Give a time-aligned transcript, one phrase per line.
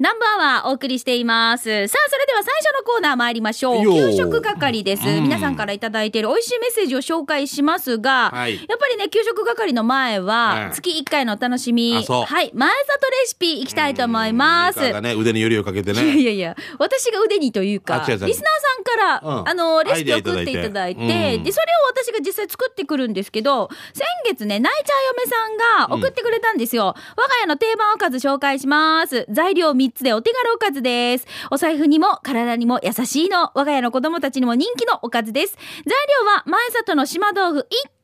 [0.00, 1.64] ナンバーはお送りしています。
[1.64, 1.70] さ
[2.04, 3.84] あ、それでは最初のコーナー参りましょう。
[3.84, 5.08] 給食係です。
[5.08, 14.80] うん皆さんからいただいている美味しいメッセージを紹介しますが、はいやっぱりね、給食係の前はう、ん月1回のお楽しみ、あそうはい、前里レシピいきたいと思います。
[14.80, 16.18] メーカーがね、腕によりをかけていやね。
[16.18, 18.36] いやいや、私が腕にというか、リスナーさ
[18.80, 26.96] んから、うんあの、レシピアイデア送っていただいて、いいてうんで、それを私が実際作ってくるんですけど、先月ね、泣いちゃう嫁さんが送ってくれたんですよ。
[27.16, 29.26] 我が家の定番おかず紹介します。
[29.30, 31.26] 材料3 3つでお手軽おかずです。
[31.50, 33.50] お財布にも体にも優しいの。
[33.54, 35.56] 我が家の子供たちにも人気のおかずです。
[35.56, 37.94] 材料は前里の島豆腐1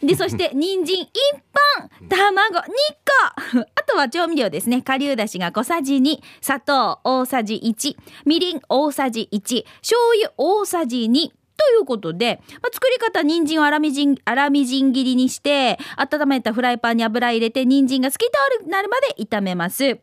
[0.00, 0.06] 丁。
[0.06, 1.06] で、そして、人参1
[1.80, 2.62] 本、卵2
[3.52, 3.60] 個。
[3.74, 4.82] あとは調味料ですね。
[4.82, 11.30] 顆粒だしが小さじ2、砂糖大さじ1、みりん大さじ1、醤油大さじ2。
[11.56, 20.00] ということで、まあ、作り方、人参を粗みじん、粗みじん切りにして、温めたフライパンに油入れて、人参が透き通るなるまで炒めます。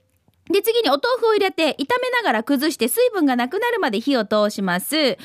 [0.51, 4.95] で、次にお豆腐を入れて、炒めながら崩して水分がなくなるまで火を通します。
[4.95, 5.17] で、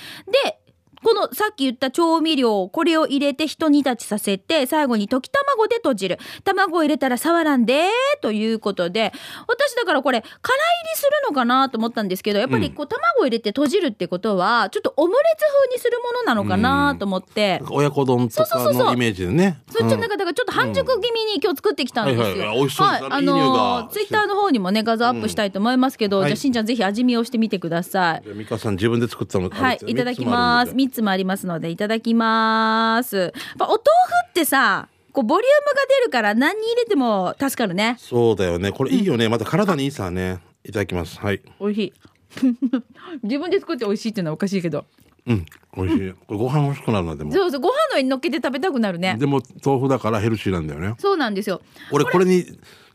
[1.07, 6.19] このさっき言った調味料、これを入れて一煮立ちさせて、最後に溶き卵で閉じる。
[6.43, 7.85] 卵を入れたら触らんで、
[8.23, 9.13] ということで、
[9.47, 19.63] 私だからこれ、空入りするのかなと思ったんですけど、やっぱりこう卵を入れて閉じるってことは、ちょっとオムレツ風にするものなのかなと思って、親子丼とかそうそうそうそうのイメージでね。
[19.71, 22.25] それちょっとなんか、だからちょっと半熟気味に今日作ってきたんですよ。
[22.25, 28.23] はいはい美味しそうですねあいい匂いのがツイッターの方にもね、画像アップしたいと思いますけど、うんはいじゃあしんちゃんぜひ味見をしてみてください。
[28.25, 29.49] じゃあ美香さん自分で作ったの。
[29.49, 30.75] はい、いただきます。
[30.75, 33.17] み3つもありますので、いただきます。
[33.17, 33.83] やっぱお豆腐
[34.31, 37.97] ってさ、こうボリュームが出るから何に入れても助かるね。
[37.99, 38.71] そうだよね。
[38.73, 39.29] これいいよね。
[39.29, 40.41] また体にいいさね。
[40.65, 41.19] いただきます。
[41.19, 41.41] はい。
[41.61, 41.93] 美味しい。
[43.23, 44.85] 自分で作って美味しいっていうのはおかしいけど。
[45.27, 45.47] うん。
[45.77, 46.13] 美味しい。
[46.13, 47.33] これご飯欲しくなるな、でも。
[47.33, 49.17] そうそう、ご飯の上に乗っけて食べたくなるね。
[49.19, 50.95] でも豆腐だからヘルシーなんだよね。
[50.99, 51.61] そうなんですよ。
[51.93, 52.45] 俺これに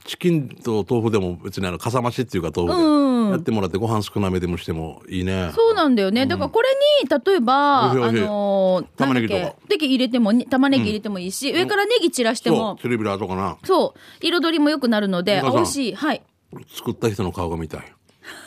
[0.05, 5.51] チキンと豆腐でも別にあのかさ増しっていうか豆腐うんでやってもらってご飯少なめでもしてもいいね。
[5.55, 6.25] そうなんだよね。
[6.25, 6.69] だからこれ
[7.03, 12.81] に、例えば、あのー、玉ねぎとかなんだっけネギ入れても、に玉ねぎ入れてもいいし、上からネギ散らしてそもう。
[12.81, 13.99] テレビラーとかなそう。
[14.25, 15.95] 彩りも良くなるので、あ美味しい。
[15.95, 16.21] はい。
[16.67, 17.93] 作った人の顔が見たい。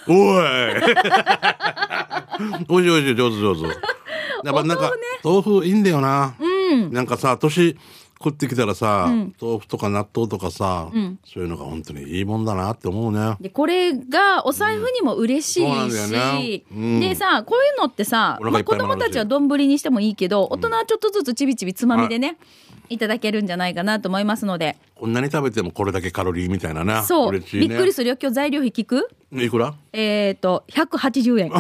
[0.07, 0.17] おい
[2.69, 3.63] おいしいおいしい上手上手。
[3.65, 4.93] やっぱなんか
[5.23, 6.35] 豆腐いいんだよな。
[6.91, 7.79] なんかさ年
[8.23, 9.09] 食ってきたらさ、
[9.41, 10.89] 豆腐とか納豆とかさ、
[11.25, 13.37] そういうのが本当にいいもんだなって思うね。
[13.41, 22.39] で、これがお財布にも嬉しいそうなんだよねし、うんでさ、こういうのってさ、まあ、子供たちは丼にしてもいいけど、大人はちょっとずつちびちびつまみでね、
[22.89, 24.77] いただけるんじゃないかなと思いますので。
[24.95, 27.03] こんなに食べてもこれだけカロリーみたいなな。
[27.03, 27.33] そう。
[27.33, 27.41] ね。
[27.53, 28.17] びっくりするよ。
[28.21, 29.09] 今日材料費聞く？
[29.33, 29.75] いくら？
[29.93, 31.51] えっ、ー、と、180円。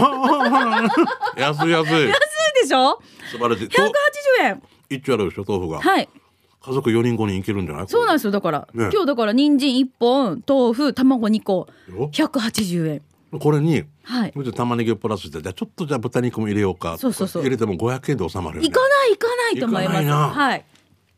[1.36, 2.10] 安安い安い。
[2.54, 3.00] いでしょ？
[3.30, 3.68] 素晴らしい。
[3.68, 4.62] ?180 円。
[4.90, 5.80] 一丁あるでしょ豆腐が。
[5.80, 6.08] はい。
[6.64, 7.88] 家族4人5人いけるんじゃない？
[7.88, 8.30] そうなんですよ。
[8.30, 13.02] だから、ね今日だから人参1本、豆腐、卵2個、よ180円。
[13.38, 14.32] これに、はい。
[14.54, 16.96] 玉ねぎをプラスして、じゃあちょっとじゃあ豚肉も入れようか。
[16.98, 18.68] そうそうそう入れても500円で収まるよ、ね。
[18.68, 19.92] 行かない行かないと思います。
[19.92, 20.64] 行かないなはい。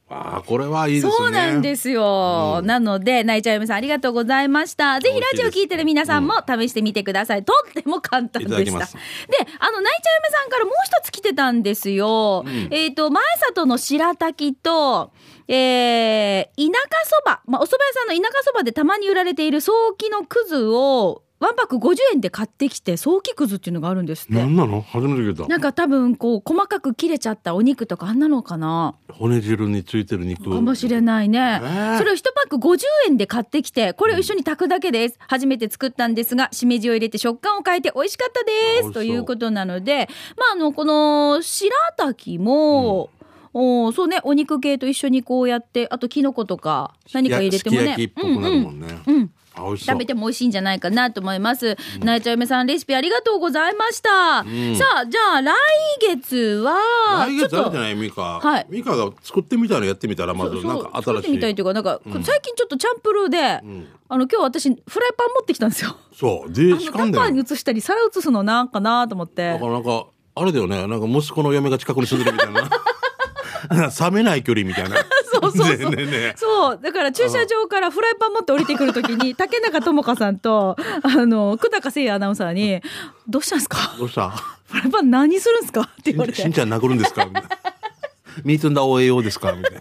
[0.09, 1.13] ああ、これはいいですね。
[1.13, 2.63] そうなんですよ。
[2.63, 5.01] なので、泣いちゃう嫁さんありがとうございました。
[5.01, 7.45] ぜひラジオ聞いてる皆さんも試してみてください。
[7.45, 8.55] とっても簡単でした。
[8.57, 12.45] で、あの、泣いちゃう嫁さんからもう一つ来てたんですよ。
[12.71, 15.11] えっ、と、前里の白滝と、
[15.49, 17.41] えー、田舎そば。
[17.47, 24.33] まあ、お蕎麦屋さんの田舎そばでたまに売られている早期のくずを、ワンパック50円で買ってきて、早期くずっていうのがあるんですって。
[24.33, 24.81] 何なの？
[24.81, 25.47] 初めて聞いた。
[25.47, 28.95] なんか多分こう細かく切れちゃったお肉とかあんなのかな？
[29.13, 30.45] 骨汁についてる肉。
[30.45, 31.39] かもしれないね。
[31.39, 32.79] ーそれを1パック50
[33.09, 35.19] 円で買ってきて、これを一緒に炊くだけです。
[35.29, 38.93] 初めて作ったんですが、しめじを入れて食感を変えて美味しかったです。
[38.93, 40.09] ということなので、
[40.39, 43.11] まあ、あの、この白滝も、
[43.59, 47.97] おそうね、お肉系と一緒にこうやって、あとキノコとか何か入れてもね。
[49.79, 51.75] 食べても美味しいんじゃないかなと思います。
[52.01, 54.43] なえちゃう嫁さんレシピありがとうございました。
[54.43, 55.55] んさあ、じゃあ来
[56.03, 58.41] 月は、来月あるじゃいないミカ。
[58.41, 61.23] はいミカが作ってみたのやってみたら、まずなんか作っ新しい。
[61.23, 65.97] てみたいというか、なんか、最近ちょっとチャンプルーで、んあの、今日私、フライパン持ってきたんですよ。
[66.13, 66.51] そう。
[66.51, 67.31] あで、のタッパー。
[67.31, 69.65] に移したり、皿移すのなんかなと思ってだか。
[69.65, 70.87] らなんか、あれだよね。
[70.87, 72.69] なんか息子の嫁が近くに住んでるみたいな。
[74.01, 74.97] 冷めない距離みたいな。
[75.33, 75.91] そうそうそう。
[75.91, 76.81] ねえねそう。
[76.83, 82.81] だから駐車場からフライパン持って降りてくるときに、竹中智香さんと、あの、久高誠也アナウンサーに、
[83.29, 83.95] どうしたんですか？
[83.99, 84.31] どうした？
[84.31, 85.83] フライパン何するんですか？
[85.83, 86.41] って言われて。
[86.43, 86.53] しん。
[86.53, 87.25] ちゃん殴るんですか？
[87.27, 87.49] みたいな。
[88.45, 89.53] ミートンダオ栄養ですか？
[89.53, 89.81] みたいな。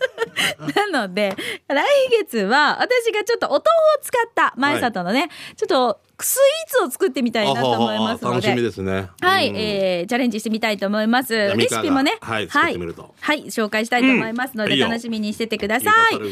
[0.91, 1.35] なので、
[1.67, 1.85] 来
[2.23, 3.67] 月は私がちょっとお豆腐
[3.99, 8.35] を使った前里のね、ちょっとスイーツを作ってみたいなと思いますので。
[8.35, 9.09] 楽しみですね。
[9.21, 11.33] はい、えー、チャレンジしてみたいと思います。
[11.33, 13.13] レシピもね、はい、作ってみると。
[13.19, 16.15] はい、紹介したいと思いますので、楽しみにしててください。
[16.15, 16.25] は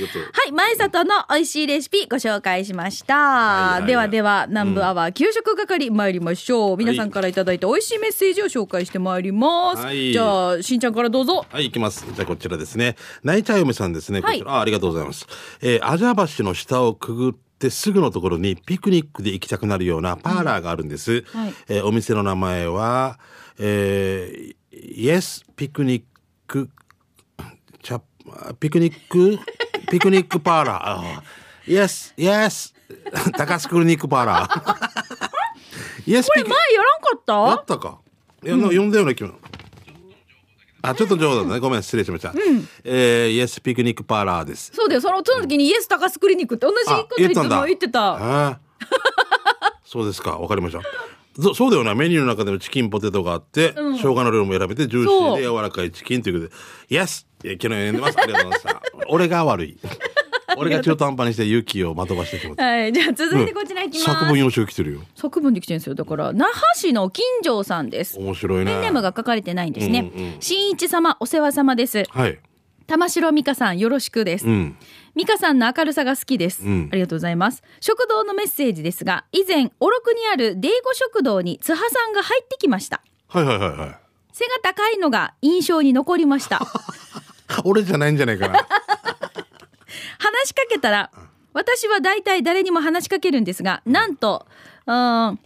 [0.48, 3.82] い、前里の美味しいレシピご紹介しました。
[3.86, 6.78] ではでは、南部アワー給食係参りましょう。
[6.78, 9.90] 皆さんからいただいた美味しいメッセージを紹介してまいります。
[9.92, 11.46] じゃあ、しんちゃんからどうぞ。
[11.50, 12.06] はい、いきます。
[12.14, 12.96] じゃあこちらですね。
[13.24, 14.22] 泣いちゃう嫁さんですね。
[14.22, 15.28] こちら、あありがとうございます。
[15.62, 21.12] えー、アジャ橋の下をくぐって、すぐのところにピクニックで行きたくなるようなパーラーがあるんです。
[21.34, 23.20] うんはい、えー、お店の名前は、
[23.60, 26.04] えー、イエスピクニッ
[26.48, 26.70] ク、
[27.82, 28.02] チャ
[28.60, 29.38] ピクニック、
[29.92, 31.22] ピクニックパーラー。
[31.72, 32.74] イエス、イエス、
[33.38, 34.90] 高須クリニックパーラー。
[36.06, 37.34] イエスこれ前やらんかった？
[37.34, 38.00] やったか。
[38.44, 39.36] いや、うん、読んだような気も。
[40.84, 41.60] あ、ちょっと冗談だね。
[41.62, 42.32] ごめん、失礼しました。
[42.32, 44.72] うん、えー、イエスピクニックパーラーです。
[44.76, 45.02] そうだよ。
[45.02, 47.66] その、その時にイエス高須クリニックって同じこと言ってた。
[47.66, 48.60] 言ってた。
[49.86, 50.38] そうですか。
[50.38, 50.82] わかりました。
[51.42, 51.96] そそうだよな。
[51.96, 56.54] メニューの中でもチキンポテトがあって、うん、生姜の量も選べて、ジューシーで柔らかいチキンということ
[56.90, 58.20] で、イエス昨日読んでます。
[58.20, 58.82] ありがとうございました。
[59.08, 59.78] 俺が悪い。
[60.58, 62.64] 俺が中途半端にして勇気をまとばしてしまった。
[62.64, 64.04] はい、じゃあ続いてこちらいきます。
[64.06, 65.02] 作文用紙来てるよ。
[65.16, 65.96] 作文で来てるんですよ。
[65.96, 68.20] だから、那覇市の金城さんです。
[68.20, 68.72] 面白いね。
[68.72, 70.12] ペンネームが書かれてないんですね。
[70.16, 72.04] うんうん、新一様、お世話様です。
[72.10, 72.40] はい。
[72.88, 74.46] 玉城美香さん、よろしくです。
[74.46, 74.78] うん、
[75.16, 77.64] 美香さんの明るさが好きです、うん、ありがとうございます。
[77.80, 83.02] 食堂のメッセージですが、以前、おろくにあるデーゴ食堂に津波さんが入ってきました。
[83.28, 83.98] はいはいはいはい。
[84.34, 86.62] 背が高いのが印象に残りました。
[87.64, 88.68] 俺じゃないんじゃないかな。
[90.20, 91.12] 話しかけたら、
[91.54, 94.48] 私は大体誰にも話しかけるんですが、なんと、
[94.86, 95.38] うん、なん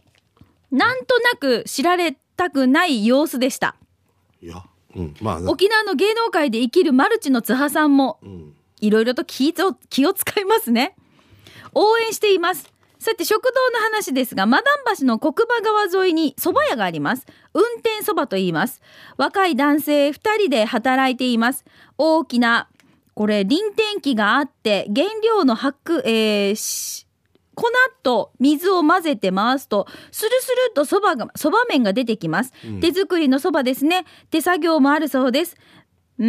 [0.72, 3.76] となく知られたくない様子でした。
[4.42, 4.64] いや、
[4.96, 8.20] うん、まあ、沖縄の芸能界で生きるマルチの津波さんも、
[8.80, 10.96] いろいろと気を気を使いますね。
[11.74, 12.72] 応援しています。
[13.00, 17.26] さて食堂の話ですが、マダン橋の国場川沿いに蕎麦屋があります。
[17.54, 18.82] 運転蕎麦と言います。
[19.18, 21.64] 若い男性2人で働いています。
[21.98, 22.70] 大きな
[23.18, 27.06] これ輪転機があって原料の白、えー、
[27.56, 27.66] 粉
[28.04, 34.06] と水を混ぜて回すとスルスルっとそばがそば麺が出てきます、うん、手作りのそばですね。
[34.30, 35.58] 手作業もあるそうです。
[36.20, 36.26] うー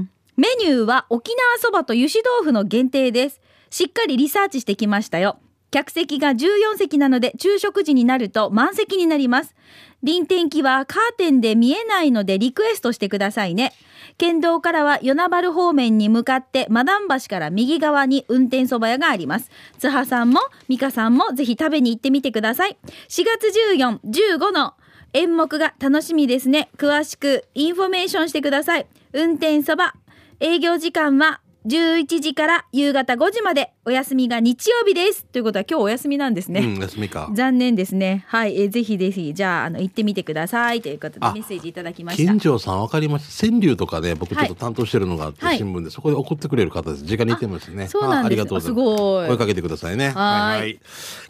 [0.00, 0.10] ん。
[0.36, 3.40] メニューは沖縄そばと油脂豆腐の限定です。
[3.70, 5.38] しっかりリサーチしてきましたよ
[5.74, 9.56] 客席が14席なので昼食時になると満席になります
[10.04, 13.72] 臨転機はカーテンで見えないのでリクエストしてくださいね。
[14.18, 19.50] 県道からは与那原方面に向かってマダン橋から右側に運転そば屋があります。
[19.78, 22.76] 津波さんも美香さんもぜひ食べに行ってみてください。
[23.08, 24.00] 4月14、
[24.36, 24.74] 15の
[25.14, 26.68] 演目が楽しみですね。
[26.76, 28.86] 詳しくインフォメーションしてください。
[29.14, 29.94] 運転そば。
[30.38, 35.24] 営業時間は11時から夕方5時までお休みが日曜日です。
[35.24, 37.30] ということは今日お休みなんですね、うん、休みか。
[37.32, 38.26] 残念ですね。
[38.28, 40.82] はい、えー、ぜひぜひじゃああの行ってみてください。
[40.82, 42.22] ということでメッセージいただきました。
[42.22, 43.46] 金城さんわかりました。
[43.46, 47.04] 川柳とかね僕ちょっと担当してるのがあって、はい、新聞でそこで送ってくれる方です。
[47.04, 47.88] 直に行ってますね。
[47.88, 49.28] そうなんですありがとうございます。
[49.28, 50.10] 声かけてくださいね。
[50.10, 50.60] はい。
[50.60, 50.80] はい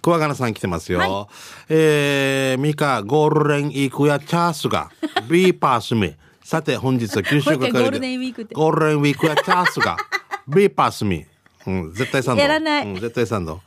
[0.02, 1.10] 小和賀さん来てますよ、はい、
[1.68, 4.90] えー、ミカゴールデンイークやチャースが
[5.30, 7.80] B パースミさて本日は給食係で。
[7.80, 8.54] ゴールデンウィークって。
[8.54, 9.96] ゴールデンウィークやチャースが
[10.46, 11.26] B パスミ。
[11.66, 12.42] うん、絶対サンド。
[12.42, 12.86] やらない。
[12.86, 13.60] うん、絶対サンド。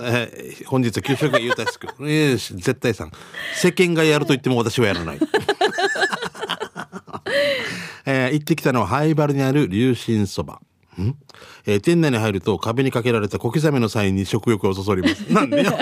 [0.00, 1.88] えー、本日給食が言うたしく。
[2.00, 3.12] えー、絶対さん。
[3.54, 5.18] 世間がやると言っても私はやらない。
[8.06, 10.60] えー、行ってきたのはハイバルにある龍神そば。
[11.00, 11.14] ん？
[11.66, 15.32] えー、店内に入ると壁にかけられた小刻みのサインに食欲をそそります。
[15.32, 15.72] なんでよ。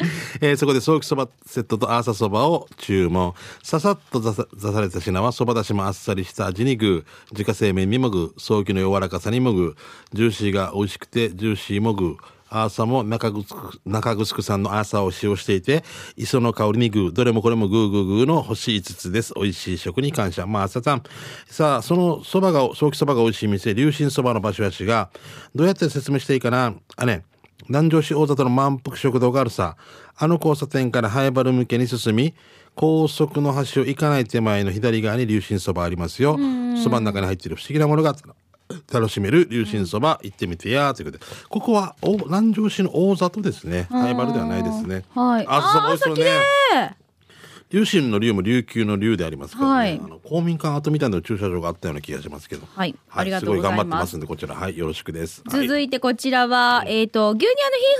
[0.40, 3.34] えー、そこでソーキそばセットとアーサそばを注文。
[3.62, 7.04] ささっと出された品はそばだしもあっさりした味にグー。
[7.32, 8.32] 自家製麺にもグー。
[8.36, 9.76] ソーキの柔らかさにもグー。
[10.12, 12.16] ジューシーが美味しくてジューシーもグー。
[12.50, 13.44] アーサも中ぐ
[13.84, 15.84] 中城さんのアーサを使用していて、
[16.16, 19.34] 磯の香りにグー、どれもこれもグーグーグーの星5つです。
[19.36, 20.46] 美味しい食に感謝。
[20.46, 21.02] まあ、朝さん。
[21.46, 25.10] さあ、その蕎麦が、ソーキ蕎麦が美味しい店、龍神蕎麦の場所やしが、
[25.54, 27.24] どうやって説明していいかなあね。
[27.68, 29.76] 南城市大里の満腹食堂があるさ。
[30.16, 32.34] あの交差点からハイバル向けに進み、
[32.74, 36.38] 高速の橋を行かない手前の左側に龍神そばありますよ。
[36.82, 38.14] そばの中に入っている不思議なものが
[38.92, 43.86] 楽しめる龍神そば行ってみてやということで、ここはお南城市の大里ですね。
[43.90, 45.04] ハイバルではないですね。
[45.14, 45.46] はい。
[45.48, 46.98] あそば美味しそうね。
[47.70, 50.00] 有心の竜も琉球の竜でありますからね、はい。
[50.02, 52.66] あの公民館跡みたいな駐車場があったような気がしますけど。
[52.66, 52.94] はい。
[53.10, 53.76] ありがとうございます。
[53.76, 54.54] すごい頑張ってますんでこちら。
[54.54, 54.78] はい。
[54.78, 55.42] よろしくです。
[55.44, 55.66] はい。
[55.66, 57.56] 続いてこちらは、えっ、と、牛乳のひ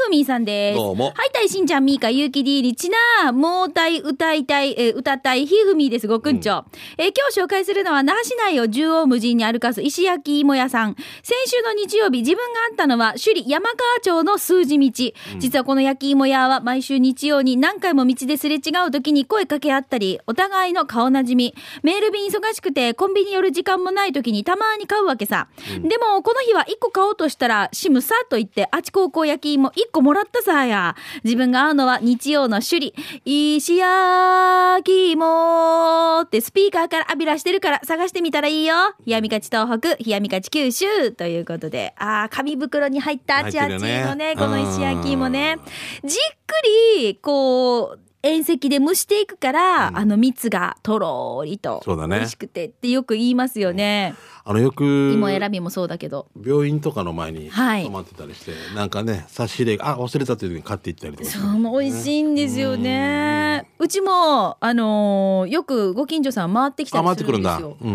[0.07, 0.79] ふみんさんです。
[0.79, 1.13] どうも。
[1.15, 6.65] はい、たいしんちゃん、みーか、ゆうきりりちな、もうたい、歌いたい、えー歌ったい、ひふみです、ごくんちょ。
[6.97, 10.95] えー今日紹介するのは、那覇市内を縦横無尽に歩かす石焼き芋屋さん。
[11.23, 15.13] 先週の日曜日、自分があったのは、首里山川町の数字道。
[15.39, 21.55] 実はこの焼き芋屋は、毎週日曜に何回も道ですれ違う時に声かけ合ったり、お互いの顔なじみ。
[21.83, 25.49] メール便忙しくて、コンビニ寄る時間もない時にたまに買うわけさ。
[25.83, 30.97] でも、この日は1個買おうとしたら、シムさと言って、あち高校焼き芋1個もらったさや。
[31.25, 32.95] 自分が会うのは日曜の首里。
[33.25, 38.75] 石焼き芋ってスピーカーから浴びらしてるから探してみたらいいよ。
[39.07, 41.95] 冷やみかち東北、冷やみかち九州ということで。
[41.99, 45.59] ああ、紙袋に入ったあちあちのね、ねこの石焼き芋ね。
[46.05, 46.55] じっく
[47.03, 52.17] り、こう、遠赤で蒸していくから、あの蜜がとろーりとそうだね。
[52.17, 54.15] 美味しくてってよく言いますよね。
[54.45, 56.27] あのよく芋選びもそうだけど。
[56.45, 57.85] 病院とかの前にはい。
[57.85, 61.31] 泊まってたりして、なんかね差し入れがあ忘れたという時に買っていったりとか。
[61.31, 63.69] そう、美味しいんですよね。
[63.79, 67.59] うちも、あのーよくご近所さん回ってきたありす回ってくるんだ。
[67.59, 67.91] るんですよ。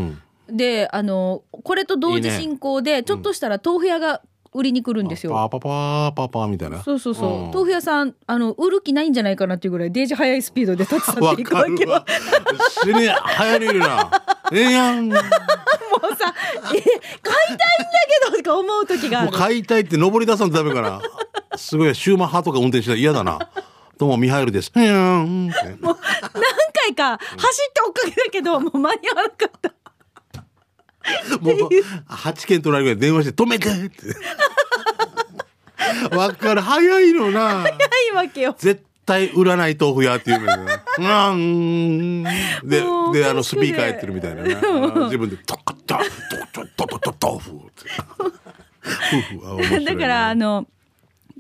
[0.50, 0.58] うん。
[0.58, 4.22] で、あのーこれと同時進行で、ちょっとしたら豆腐屋が
[4.54, 5.34] 売りに来るんですよ。
[5.34, 6.82] パパパパパみたいな。
[6.84, 7.52] そうそうそう、ん。
[7.52, 12.06] 豆腐屋さんあの売る気ないんじゃないかなっていうぐらいデージ速いスピードで立ち去わっていく わけよ
[12.84, 14.12] 死ね流行りいるな。
[14.52, 15.08] ええやん。
[15.10, 16.34] ももうさ
[16.66, 17.64] え買いたいんだ
[18.26, 21.02] けどとか思う時があうる買いたいって登り出さんとダメかな
[21.56, 23.50] すごいシューマッハとか運転したら嫌だな。
[23.98, 24.72] どうもミハイルです。
[24.76, 24.84] うん。
[24.84, 25.54] う何
[26.74, 27.38] 回か走
[27.70, 29.74] って追っかけたけどもう間に合わなかった
[31.42, 31.70] もう
[32.10, 34.16] 8件取られるぐらい電話して止めてって
[36.16, 37.74] わかる早いのなない
[38.14, 40.54] わけよ絶対売らない豆腐屋っていうの。
[41.34, 42.24] うん。
[42.24, 42.32] で
[43.14, 46.00] で、あの、スピーカーやってるみたいな自分で、トカッタ、
[46.54, 47.62] トトトトト豆腐っ
[49.80, 49.86] て。
[49.86, 50.68] だからあの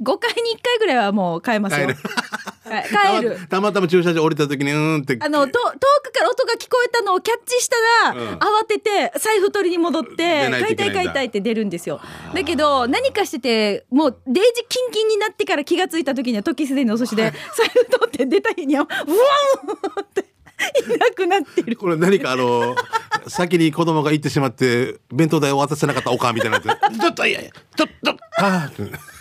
[0.02, 1.88] 5回に1回ぐらいはもう買えますよ。
[1.88, 2.00] 帰る。
[2.64, 3.48] はい帰る。
[3.48, 5.18] たまたま駐車場降りた時に、うーんって。
[5.20, 5.60] あのと遠
[6.04, 8.38] くから音が聞こえたのをキャッチしたら、うん。
[8.38, 11.12] 慌てて財布取りに戻って出ないと買いたいいけないんだ。
[11.12, 12.02] 買いたいって出るんですよ。
[12.34, 20.34] だけど何かしててもうデージキンキンになってから気がついた時には時すでに遅しで財布取って出た日にはうわんって
[20.86, 21.76] いなくなってる。
[21.76, 22.76] これ何かあの、
[23.28, 26.70] 先に子供が行ってしまって、弁当代を渡せなかったおかんみたいになって、
[27.00, 29.13] ちょっと、いやいや、ちょっと、ああ。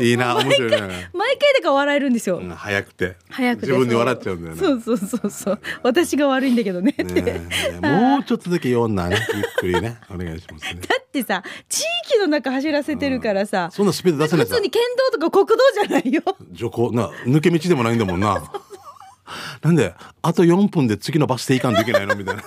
[0.00, 1.10] いいな、面白いね。
[1.12, 3.16] 毎回だから笑えるんですよ、うん早くて。
[3.30, 4.60] 早くて自分で笑っちゃうんだよね。
[4.60, 6.94] そうそうそうそう私が悪いんだけどね
[7.82, 9.18] もうちょっとだけ読んだね。
[9.34, 9.98] ゆっくりね。
[10.10, 10.80] お願いしますね。
[10.88, 11.80] だってさ地
[12.12, 14.62] 域の中走らせてるからさ、そんなスピード出せないさ普通。
[14.62, 18.42] に県道とか国道じゃないよ徐行、な、抜け道でもないんだもんな。
[19.62, 22.16] なんで、あと4分で次のバス停行かんといけないの？
[22.16, 22.42] みたいな。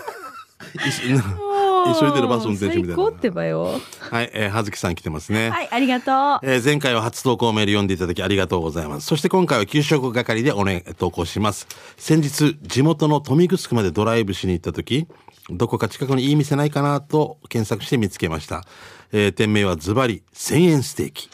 [1.99, 3.07] 急いでるバス運転手みたいな。
[3.07, 5.49] ってばよはい、えー、はずきさん来てますね。
[5.49, 9.07] はいありがとうえー前回は初投稿メール読んでいただきありがとうございます。
[9.07, 11.67] そして今回は給食係でおね、投稿します。
[11.97, 15.07] 先日、地元の富城までドライブしに行った時、
[15.49, 18.63] どこか近くにいい店ないかなと検索して見つけました。
[19.11, 21.29] えー店名はズバリ1000円ステーキ。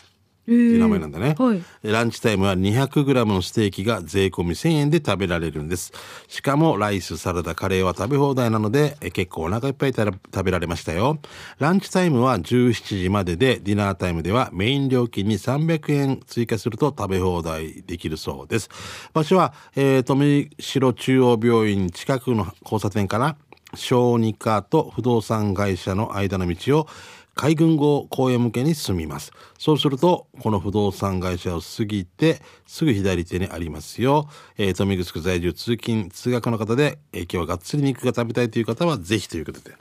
[0.49, 1.61] っていう名前なんだね、はい。
[1.83, 5.93] ランチタイムは 200g のステーキが税込み1000円で食べられるんです。
[6.27, 11.19] しかもライスサラダカレーは食べ放題なのでえ結構お腹いっぱいたら食べられましたよ。
[11.59, 18.69] ランチタイムは17時まででディナータイムではメイン料金に300円追加すると食べ放題できるそうです。
[19.13, 23.37] 場所は、えー富城中央病院近くの交差点から
[23.75, 26.87] 小児科と不動産会社の間の道を
[27.35, 29.31] 海軍号公園向けに進みます。
[29.57, 34.27] そうすると、この不動産会社を過ぎて、すぐ左手にありますよ。
[34.57, 39.75] えー、富城在住通勤、通学の方で、えー今日はがっつり肉が食べたいという方は、ぜひということで、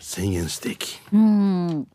[0.00, 0.98] 1000円ステーキ。
[1.12, 1.88] うん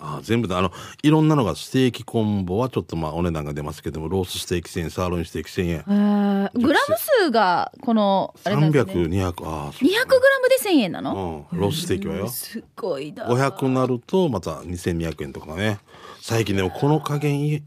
[0.00, 5.74] あー全部で、あの、いろんなのがステーキコンボはちょっとまあお値段が出ますけども、ロースステーキ1000円、サーロインステーキ1000円。
[5.76, 6.60] えー。
[6.60, 8.92] グラム数がこのあれなんですね。
[8.92, 12.28] 300、200、ああ、そう200グラムで1000円なの、うん、ロースステーキはよ。
[12.28, 13.26] すごいな。
[13.26, 15.78] 500になるとまた2200円とかね
[16.20, 17.62] 最近でもこの加減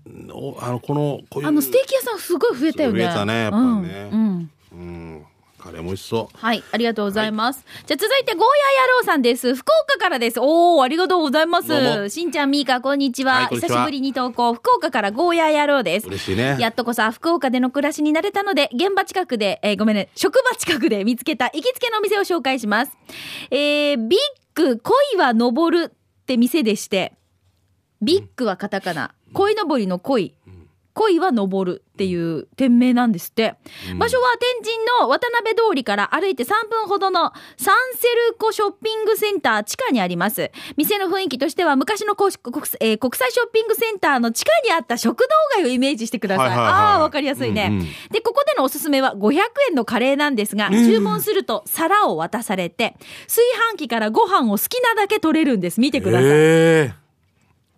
[0.60, 3.04] あのこのこういうあのステーキ屋さんすごい増えたよね。
[3.04, 4.10] 増えたねやっぱりね。
[4.12, 4.31] うんうんうん
[5.62, 7.64] カレーも美味しそうはい、ありがとうございます。
[7.86, 9.56] じゃあ続いて、ゴーヤ野郎さんです。
[9.56, 10.40] 福岡からです。
[10.40, 11.70] おー、ありがとうございます。
[11.70, 13.34] もしんちゃん、みーか、こんにちは。
[13.34, 14.54] はいちは久しぶりに投稿。
[14.54, 16.08] 福岡からゴーヤ野郎です。
[16.08, 22.98] 嬉しいねやっとこさ、福岡での暮らしになれたので、現場近くで、えーごめんね、職場近くで見つけた行きつけのお店を紹介します。
[23.52, 24.20] えービッ
[24.56, 27.14] グ恋は登るって店でして、
[28.02, 30.36] ビッグはカタカナ、恋登りの恋。
[30.94, 33.56] 恋は昇るっていう店名なんですって、
[33.98, 40.52] 場所は天神の渡辺通りから歩いて3分ほどのサンセルコショッピングセンター地下にあります。
[40.78, 46.74] 店の雰囲気としては昔の国国,、えー国際ショッピングセンターの地下にあった食堂街をイメージしてください、はいはいはい。
[46.74, 47.86] ああーわかりやすいね、うんうん。
[48.12, 52.96] でここでのおすすめは500円のカレーなんですが、注文すると皿を渡されて
[53.28, 53.42] 炊
[53.74, 55.80] 飯器からご飯を好きなだけ取れるんです。
[55.80, 56.94] 見てください、え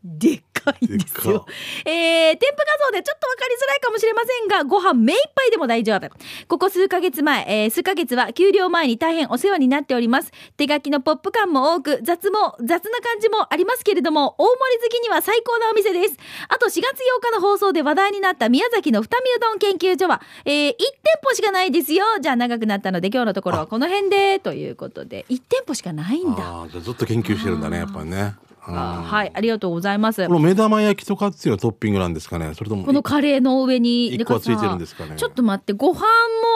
[0.04, 1.46] でっかいんですよ。
[1.86, 6.10] えー、添付画像でちょっとわかりづらいかもしれませんが、ご飯目いっぱいでも大丈夫。
[6.48, 10.32] ここ数ヶ月前、えー、数ヶ月は給料前に大変お世話になっております。
[10.58, 16.18] 手書きのポップ感も多く、雑も、雑な感じもありますけれども、大盛り好きには最高なお店です。
[16.50, 16.82] あと4月8
[17.22, 20.78] 日の放送で話題になった宮崎の二見うどん研究所は、えー、1店
[21.24, 22.06] 舗しかないですよ。
[22.22, 26.44] じゃあ長くなったので今日のところはこの辺で、ということで、1店舗しかないんだ。
[26.44, 30.26] ああじゃあずっと研究してるんだねやっぱりねあはい、ありがとうございます。
[30.26, 30.34] こ。
[30.34, 32.54] の目玉焼きとかっていうのはトッピングなんですかね？
[32.54, 35.16] それともこのカレーの上に一個はついてるんですかね？
[35.18, 36.06] ちょっと待ってご飯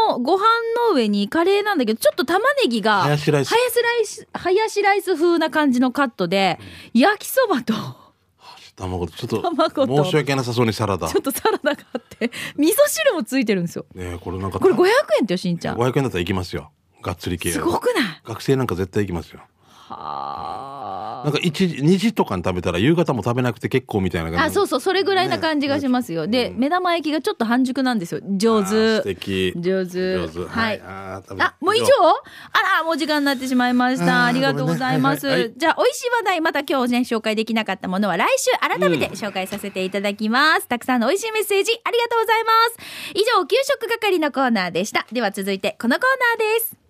[0.07, 0.43] もご飯
[0.89, 3.57] の上にカレーなんだけどちょっと玉ねぎがハヤシライスハ
[4.51, 6.59] ヤシライス風な感じのカットで、
[6.93, 7.73] 焼きそばと
[8.77, 11.09] 卵とちょっと申し訳なさそうにサラダ。
[11.09, 13.85] ちょっとサラダがあって味噌汁もついてるんですよ。
[13.95, 14.85] ねえこれなんかこれ500
[15.19, 15.77] 円ってよしんちゃん。
[15.77, 16.71] 500円だったら行きますよ。
[17.01, 18.21] がっつり系すごくない？
[18.23, 19.41] 学生なんか絶対行きますよ。
[19.65, 20.66] は
[21.27, 24.45] なんか1時2時とかに食べたら夕方も食べなくて結構みたいな感じ。
[24.45, 28.21] あそうそうそれぐらいな感じがしますよ、で目玉焼きがちょっと半熟なんですよ。
[28.37, 29.53] 上あー素手敵。
[29.57, 30.13] 上手。
[30.15, 30.45] 上手。
[30.47, 30.81] はい。
[30.85, 31.21] あ
[31.59, 31.85] もう以上？
[32.53, 34.25] あら、もう時間になってしまいました。
[34.25, 35.25] ありがとうございます。
[35.25, 35.57] ねはいはいはい。
[35.59, 40.67] じゃあ、美味しい話題、また今日ね、紹介できなかったものは来週改めて紹介させていただきます。
[40.67, 42.77] たくさんの美味しいメッセージ、ありがとうございます。
[43.15, 45.05] 以上、給食係のコーナーでした。
[45.11, 46.03] では続いて、このコー
[46.39, 46.86] ナーです。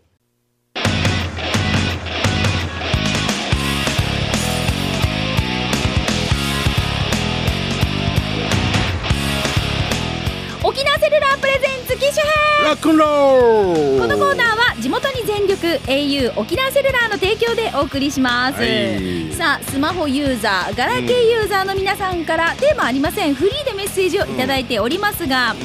[10.68, 12.66] 沖縄セルラープレゼンツ機種編。
[12.66, 19.32] ラックンロールこのコーナーは地元に全力 au 沖縄セルラーの提供でお送りします、はい。
[19.32, 23.34] さあスマホユーザーガラケーユーザーの皆さんからテーマありません。
[23.34, 25.58] フリーでメッセージをいただいておりますが、うん。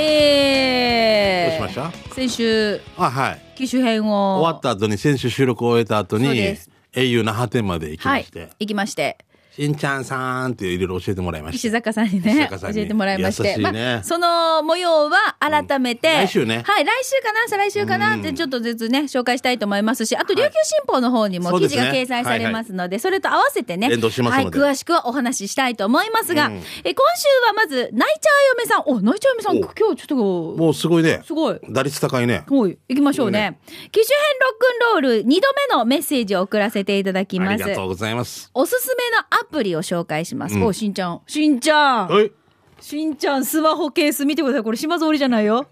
[0.00, 2.14] えー、どうしました？
[2.14, 3.42] 先週あはい。
[3.56, 4.40] 機種編を。
[4.40, 6.56] 終わった後に先週収録を終えた後に
[6.94, 9.18] au 那覇店まで行きはいまして、行きまして
[9.56, 13.56] しんちゃんさんっていろいろ教えてもらいました石坂さんに石ね教えてもらいまして。
[13.56, 13.62] ね。
[13.62, 16.14] まあ、その模様は改めて、うん。
[16.26, 16.62] 来週ね。
[16.66, 23.98] はい来週かな再来週かなってちょっとずつね紹介したいと思いますしあと琉球新報の方にも記事が掲載されますのでそれと合わせてねはい、
[24.46, 26.52] 詳しくお話ししたいと思いますが、うん。
[26.56, 28.82] え今週はまずナイチャー嫁さん。
[28.86, 29.60] おナイチャー嫁さんお。
[29.60, 31.22] 今日ちょっともうすごいね。
[31.24, 31.60] すごい。
[31.70, 32.44] 打率高いね。
[32.46, 33.58] はい、行きましょうね。
[33.90, 37.50] 機種編ロックンロール2度目のメッセージを送らせていただきます。
[37.50, 37.74] ありが。
[37.74, 38.50] とうございます。
[38.54, 40.54] おすすめのアプリを紹介します。
[40.56, 40.64] うん。
[40.64, 41.20] お、しんちゃん。
[41.26, 42.08] しんちゃん。
[42.08, 42.32] はい。
[42.80, 44.62] しんちゃん、スマホケース見てください。
[44.62, 45.66] これ島ぞりじゃないよ。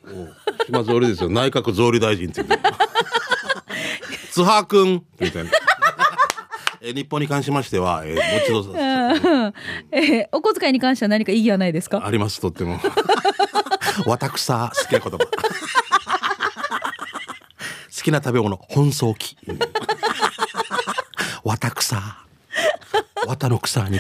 [0.66, 1.28] 島総理ですよ。
[1.30, 2.68] 内閣総理大臣って言って
[4.32, 5.04] 津波くん。
[5.20, 5.50] みたいな。
[6.80, 8.72] え日本に関しましては、えー、もう一度。
[8.72, 9.54] うん。
[9.92, 12.04] えーお小遣いに関しては何か意義はないですか？
[12.04, 12.78] ありますとっても。
[14.06, 15.18] 私さ好きな言葉。
[15.18, 15.26] 好
[18.02, 19.36] きな食べ物本草期
[21.42, 22.18] 私さ
[23.26, 23.98] 綿 の草に。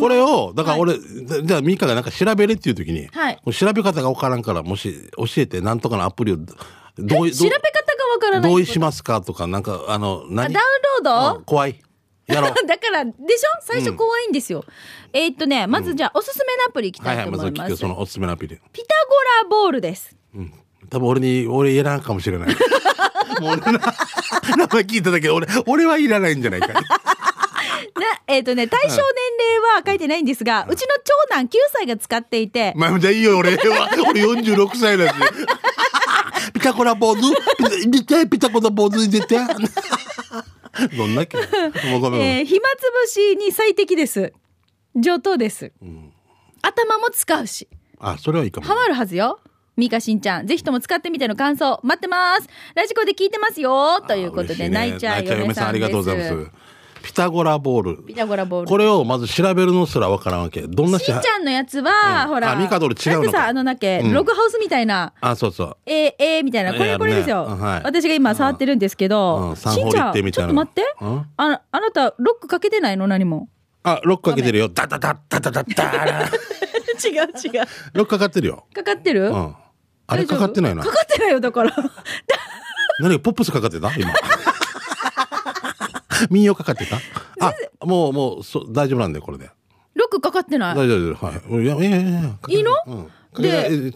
[0.00, 3.38] これをだから俺、じゃあミカがなんか調べれっていう時に、はい。
[3.52, 6.36] 調べ方が分からんからもし教えてなんとかのアプリを
[6.98, 8.52] 同意調べ方がわからない。
[8.52, 11.80] 同意しますかとかなんかあのあ何ダウンロード、うん怖い。
[12.26, 12.54] やろう。
[12.66, 13.60] だから、でしょ？
[13.60, 14.64] 最初怖いんですよ。
[15.12, 17.84] えーっとね、まずじゃあ、おすすめのアプリいきたはいはいまずいと思います。
[17.84, 18.56] 聞くそのおすすめのアプリ。
[18.72, 20.16] ピタゴラボールです。
[20.34, 20.52] うん。
[20.90, 22.48] 多分俺に俺いらんかもしれない
[23.40, 26.68] もう俺な名前聞いただけで俺俺はいらないんじゃないか。
[26.74, 26.80] な、
[28.26, 29.02] えーっとね、対象年
[29.60, 30.88] 齢は書いてないんですが、うちの
[31.28, 33.90] 長男9歳が使っていて、まあじゃあいいよ俺は。
[34.10, 35.14] 俺46歳だし。
[36.52, 37.20] ピタゴラ坊主
[37.58, 39.36] ピタ見てピタゴラ坊主に出て。
[40.96, 44.32] どんなっけえー暇つぶしに最適です。
[44.96, 45.72] 上等です。
[46.62, 47.68] 頭も使うし。
[48.00, 48.66] あそれはいいかも。
[48.66, 49.38] ハマるはずよ。
[49.76, 52.48] ミカしんちゃん、ぜひとも使ってみての感想、待ってます。
[52.74, 54.00] ラジコで聞いてますよ。
[54.06, 56.50] ということで、ね、泣いちゃう嫁さんありがとうございます。
[57.02, 58.04] ピタゴラボール。
[58.04, 58.66] ピタゴラボール。
[58.66, 60.62] これをまず調べるのすらわからんわけ。
[60.62, 62.52] どんなしんちゃんのやつは、うん、ほら。
[62.52, 65.12] あ、ミカドル違うのさ、あのなっけ、うん、ログハウスみたいな。
[65.20, 65.76] あ、そうそう。
[65.84, 66.72] えー、えー、みたいな。
[66.72, 69.50] これ、これですよ、はい、私が今触ってるんですけど。
[69.50, 70.82] うん、しんちゃん、ちょっと待って。
[71.00, 73.06] ああなた、ロックかけてないの？
[73.06, 73.48] 何も。
[73.82, 74.70] あ、ロックかけてるよ。
[74.70, 77.66] ダダダダダダダ違う違う。
[77.92, 78.64] ロックかかってるよ。
[78.72, 79.54] かかってるうん。
[80.06, 80.82] あれかかってないな。
[80.82, 81.74] かかってないよ、だから。
[83.00, 83.90] 何ポップスかかってた？
[83.96, 84.12] 今。
[86.30, 86.96] 民謡かかってた？
[87.40, 89.50] あもうもうそ大丈夫なんでこれで。
[89.94, 90.74] ロックかかってない。
[90.76, 91.64] 大丈夫はい。
[91.64, 92.70] いやいやいやいやいいの？
[92.86, 93.10] うん
[93.42, 93.92] で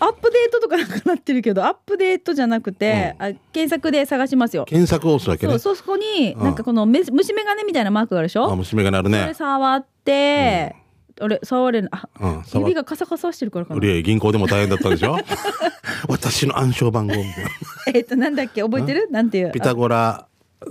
[0.00, 4.64] アップデートとかなんかなってるけどアップデートじゃなくて、あ検索で探しますよ。
[4.64, 5.58] 検索を押すだけね。
[5.58, 9.34] そうそこにうんなんかこのめ虫眼鏡みたいなマークがあるでしょ、あ虫眼鏡あるね。
[9.34, 10.76] 触って、
[11.20, 13.80] あれ触れないあうん触指がカサカサしてるからかな。
[14.02, 15.16] 銀行でも大変だったでしょ？
[16.08, 17.50] 私の暗証番号みたいな。
[17.94, 18.62] えっとなんだっけ？
[18.62, 19.08] 覚えてる？
[19.10, 19.52] なんていう？
[19.52, 20.26] ピタゴラ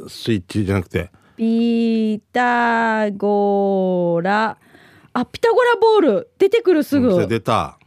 [0.07, 1.11] スイッチじゃなくて。
[1.37, 4.57] ピタゴラ。
[5.13, 6.29] あピタゴラボール。
[6.37, 7.77] 出てくるすぐ、それ出た。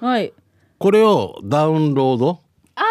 [0.00, 0.32] はい。
[0.78, 2.40] これをダウンロード？
[2.76, 2.82] あ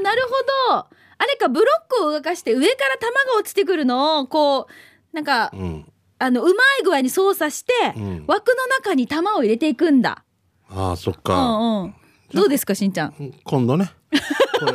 [0.00, 0.22] ーなる
[0.68, 0.86] ほど。
[1.18, 4.66] あれかブロックを動かして上から玉が落ちてくるのをこ
[5.12, 5.86] うなんか、うん
[6.18, 8.24] あのうまい具合に操作して、うん。
[8.26, 10.24] 枠の中に玉を入れていくんだ。
[10.70, 11.94] ああそっうか、んうん。
[12.34, 13.34] どうですかしんちゃん？
[13.44, 13.90] 今度ね。
[14.58, 14.72] これ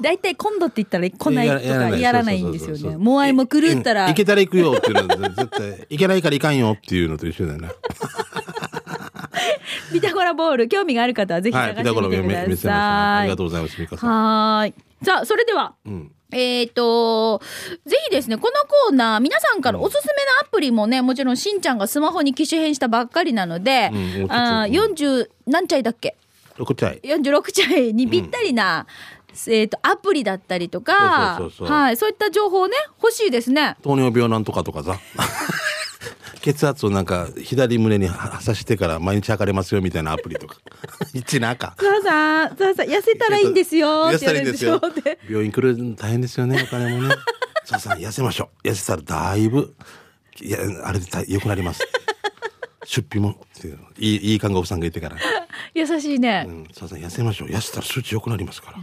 [0.00, 1.90] だいたい今度って言ったら来ないとややらない。
[1.92, 4.08] かやらないんですよそうそうそうそうねもうあいも狂ったら。
[4.08, 7.68] いいけたら行くよっていうのは絶対行けないから行かんよっていうのと一緒だよね。
[9.92, 14.10] ピタゴラボール興味がある方はぜひはい探してピタゴラみてくださいりがとうございますミカさん。
[14.10, 14.74] はーい。
[15.04, 15.74] さあそれでは。
[15.86, 17.40] うんえっ、と、
[17.86, 26.16] ぜひですね、このコーナー、皆さんからおすすめのアプリもね、もちろんしんちゃんがスマホに機種変したばっかりなので、うんあー40何歳だっけ
[26.58, 28.86] ？6ちゃい ?46 歳にぴったりな、
[29.46, 31.76] えっ、と、アプリだったりとかそうそうそうそう。
[31.76, 33.76] はい、そういった情報ね、欲しいですね。
[33.82, 34.98] 糖尿病なんとかとかさ
[36.48, 40.56] 血圧をなんか左胸には刺してから毎日測れますよみたいなアプリとか。
[41.12, 41.76] 一なか。
[41.78, 44.80] さあさあ、さあさあ、痩せたらいいんですよ痩せたらいいんですよ。
[45.28, 47.14] 病院来るの大変ですよねお金もね。
[47.66, 48.68] さあさあ痩せましょう。
[48.68, 49.74] 痩せたらだいぶ
[50.40, 51.86] いやあれでた良くなります。
[52.86, 55.16] 出費もいういいいい看護婦さんがいてから、
[55.74, 56.46] 優しいね。
[56.48, 57.48] うん、さあさあ痩せましょう。
[57.48, 58.78] 痩せたら数値良くなりますから、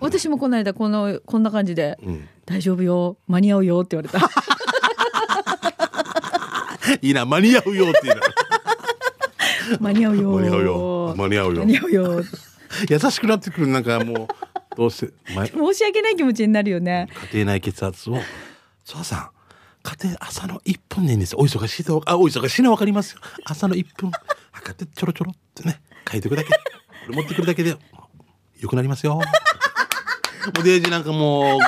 [0.00, 4.28] 私もこの間、この、こんな感じで、うん、大丈夫よ、間に合うよって言われた。
[7.02, 8.20] いいな間に合うよっていうな
[9.80, 10.30] 間に合うよ。
[10.32, 11.14] 間に合うよ。
[11.16, 11.60] 間に合うよ。
[11.60, 12.24] 間に合うよ。
[12.88, 14.28] 優しくなってくるなんかもう
[14.76, 17.08] どうして前申し訳ない気持ちになるよね。
[17.32, 18.18] 家庭内血圧を
[18.84, 19.30] 「そうさん
[19.82, 21.32] 家庭朝の1分でいいんです。
[21.32, 23.20] よお忙しいとあお忙しいの分かりますよ。
[23.44, 24.10] 朝の1分。
[24.52, 26.48] 測ってちょろちょろってね書いてくだけ。
[26.50, 26.54] こ
[27.10, 27.76] れ持ってくるだけで
[28.60, 29.22] よくなりますよ」も
[30.60, 31.60] うデイジーなんかもう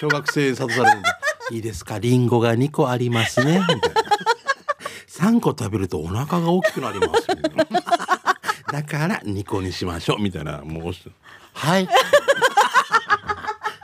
[0.00, 1.08] 小学生に諭されるんで
[1.52, 1.98] 「いいですか？
[1.98, 4.02] リンゴが2個ありますね」みたいな
[5.18, 7.26] 3個食べるとお腹が大きくなります
[8.72, 10.92] だから2個にしましょうみたいなもう
[11.54, 11.88] はい。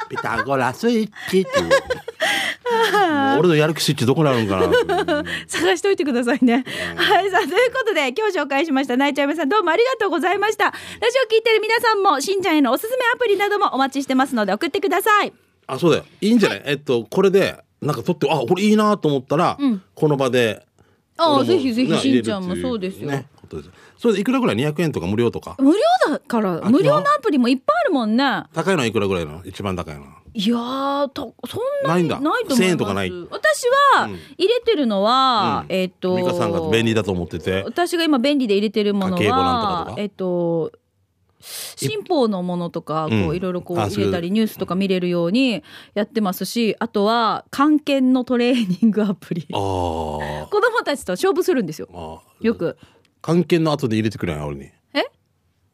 [0.09, 1.71] ピタゴラスイッチっていう。
[3.39, 5.25] 俺のやる気スイッチどこにあるんかな。
[5.47, 6.65] 探しておいてくださいね。
[6.97, 10.65] はい、さあ、ということで、今日紹介しました、ナイチャーメさん、どうもありがとうございました。
[10.65, 10.77] ラジ
[11.25, 15.33] オ聞いてる皆さんも、しんちゃんへのおすすめアプリなどもお待ちしてますので、送ってください。
[15.69, 16.05] あそうだよ。
[16.21, 16.63] いいんじゃない？
[16.65, 19.83] えっとこれでなんか撮ってあこれいいなと思ったら、うん。
[19.95, 20.67] この場で
[21.21, 23.11] あぜひぜひ、ねしんちゃんもそうですよ。
[23.11, 23.27] ね
[23.99, 25.07] それでいくらぐらい？200円とか？
[25.07, 25.57] 無料とか？
[25.59, 25.79] 無料
[26.09, 28.45] だから、無料のアプリもいっぱいあるもんね。
[28.55, 29.43] 高いのはいくらぐらいなの？
[29.45, 30.05] 一番高いの。
[30.33, 32.63] いやーとそんなにないと思います。
[32.63, 33.11] 1000円とかない？
[33.11, 35.75] 私はうん入れてるのは、うん。
[35.77, 37.65] えっ、と美香さんが便利だと思ってて。
[37.65, 39.91] 私が今便利で入れてるもの家計簿なんとかとか？
[39.93, 40.73] はえっ、と
[41.41, 45.63] 新報のものとかこういろいろこうあ入れたりニュースとか見れるように
[45.95, 49.47] やってますしあとは漢検のトレーニングアプリ。
[49.51, 51.89] 子供たちと勝負するんですよ。
[51.93, 52.77] あよく。
[53.23, 54.71] 関係の後で入れてくれない俺に。
[54.95, 55.05] え？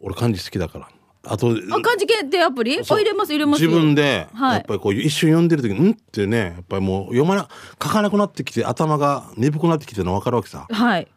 [0.01, 0.89] 俺漢字好きだから。
[1.29, 2.83] あとあ漢字検定アプリ？
[2.85, 3.71] 入れます入れますよ。
[3.71, 4.55] 自分ではい。
[4.55, 7.49] やっぱりこう一瞬読んでる時に「ん?」ってねやっぱりもう読まな
[7.83, 10.67] 書かなくなってきて頭が鈍くなってきてるの分かるわけさ。
[10.71, 11.09] はい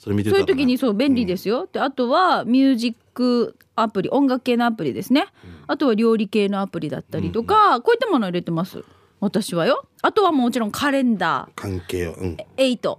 [0.00, 0.32] それ見てね。
[0.32, 5.26] そういう時にそう便利ですよ、であとはミュージックアプリ音楽系のアプリですね、
[5.66, 8.82] あとは料理系のアプリだったりとか、こういったものを入れてます。
[9.20, 9.86] 私はよ。
[10.00, 12.14] あとはもちろんカレンダ関係を。
[12.14, 12.36] うん。
[12.56, 12.98] ー8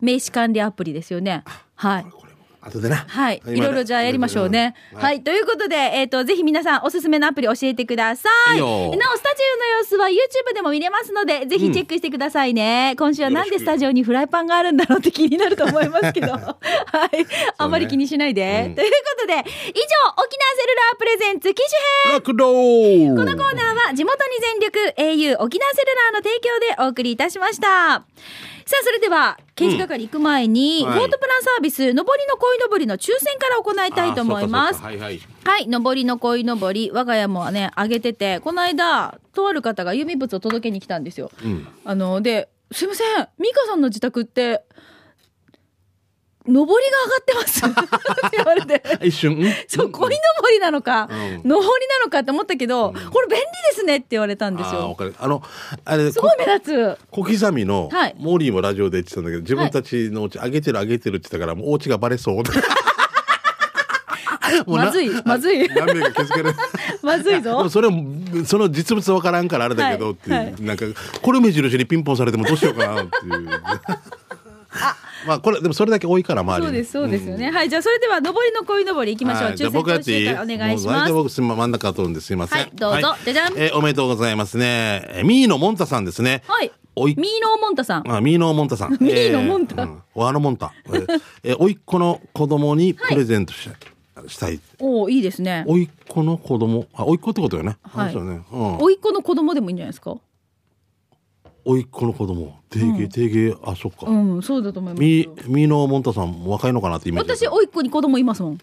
[0.00, 1.44] 名刺管理アプリですよね。
[1.76, 2.06] はい
[2.62, 3.04] 後でな。
[3.08, 4.74] はい、今いろいろじゃあやりましょうね。
[4.92, 4.98] うん。
[4.98, 8.58] はい、ということで、えっ、と、ぜひ皆さんおすすめのアプリ教えてください。
[8.58, 12.94] いなお、スタジオの様子は YouTube でも見れますので、ぜひチェックしてくださいね。
[12.98, 16.60] 今週はなんでスタジオにフライパンがあるんだろうって気になると思いますけど、はい、
[17.56, 18.66] あんまり気にしないで。
[18.68, 18.74] うん。
[18.74, 21.62] ということで、以上、沖縄セルラープレゼンツ機
[22.04, 22.18] 種編。
[22.18, 28.04] ラクローこのコーナーは地元に全力 au 沖縄セルラーの提供でお送りいたしました。
[28.66, 30.98] さあ、それでは、刑事係行く前に、はい。
[30.98, 34.82] ボートプランサービス、上りの鯉のぼりの抽選から行いたいと思います。
[34.82, 41.30] はい、上りの鯉のぼり、我が家もね、あげてて、この間、とある方が郵便物を届けに来たんですよ。
[41.44, 41.68] うん。
[41.84, 44.62] あの、で、すいません、美香さんの自宅って、
[46.50, 47.66] 上りが上がってます。
[48.26, 48.82] って言われて。
[49.02, 49.54] 一瞬、ん？
[49.68, 51.18] そう鯉のぼりなのか、うん。
[51.18, 51.58] 上りな
[52.04, 54.96] のかって思ったけど、これ便利ですねって言われたんですよ。
[55.18, 55.42] あの、
[55.84, 56.98] あれ、すごい目立つ。
[57.10, 58.14] 小刻みの、はい。
[58.18, 62.42] モーリーもラジオで言ってたんだけど、自分たちのお家、上げてる上げてるって言ったから、もうお家がバレそう。
[64.66, 65.68] まずいまずい。
[67.02, 70.54] まずいでぞもそれもその実物わからんからあれだけど、はいっていう、はい。
[70.60, 70.86] なんか
[71.22, 73.48] これ目印にピンポンされてもどうしようかなっていう。
[75.26, 76.66] まあこれでもそれだけ多いから周りに。
[76.66, 80.02] そうですそうですよね、はいじゃあそれでは上りの鯉のぼり行きましょう、はいじゃあ僕やっお
[80.46, 81.06] 願いします。
[81.06, 82.58] 体僕真ん中通るんですいません。
[82.58, 83.14] はいどうぞ。
[83.24, 85.02] じゃじゃんえーおめでとうございますね。
[85.08, 86.42] えーミーノモンタさんですね。
[86.46, 86.70] はい。
[86.96, 87.14] おい。
[87.16, 88.10] ミーノーモンタさん。
[88.12, 88.92] あミーノモンタさん。
[89.00, 89.82] ミーノモンタ。
[89.82, 90.02] えーうん。
[90.14, 90.72] おあのモンタ。
[90.86, 93.68] えーえーおいっ子の子供にプレゼントし,、
[94.26, 94.60] したい。
[94.78, 95.64] おおいいですね。
[95.66, 96.86] おいっ子の子供。
[96.94, 97.76] あおいっ子ってことよね。
[97.82, 98.12] はい。
[98.12, 98.42] そうですよね。
[98.52, 98.76] うん。
[98.78, 100.16] 甥っ子の子供でもいいんじゃないですか？
[101.64, 102.58] おいっ子の子供。
[102.70, 105.34] 定芸定芸あそっか、うんそうだと思いますみよ。
[105.46, 108.58] みーのモンタさん若いのかなってイメージ私甥っ子に子供いますもん。